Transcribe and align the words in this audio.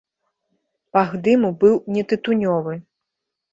Пах 0.97 1.09
дыму 1.27 1.53
быў 1.65 1.75
не 1.99 2.03
тытунёвы. 2.11 2.73